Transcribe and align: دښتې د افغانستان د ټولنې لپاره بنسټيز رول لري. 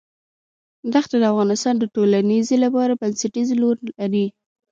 دښتې 0.93 1.17
د 1.19 1.23
افغانستان 1.31 1.75
د 1.79 1.83
ټولنې 1.95 2.39
لپاره 2.63 2.99
بنسټيز 3.01 3.49
رول 3.61 3.77
لري. 3.99 4.25